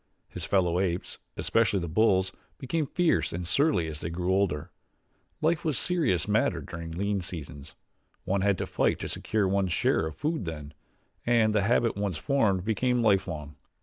His 0.29 0.45
fellow 0.45 0.79
apes, 0.79 1.19
especially 1.37 1.77
the 1.79 1.87
bulls, 1.87 2.31
became 2.57 2.87
fierce 2.87 3.31
and 3.31 3.45
surly 3.47 3.85
as 3.87 3.99
they 3.99 4.09
grew 4.09 4.33
older. 4.33 4.71
Life 5.41 5.63
was 5.63 5.77
a 5.77 5.79
serious 5.79 6.27
matter 6.27 6.59
during 6.59 6.89
lean 6.89 7.21
seasons 7.21 7.75
one 8.25 8.41
had 8.41 8.57
to 8.57 8.65
fight 8.65 8.97
to 9.01 9.07
secure 9.07 9.47
one's 9.47 9.73
share 9.73 10.07
of 10.07 10.15
food 10.15 10.45
then, 10.45 10.73
and 11.23 11.53
the 11.53 11.61
habit 11.61 11.95
once 11.95 12.17
formed 12.17 12.65
became 12.65 13.03
lifelong. 13.03 13.57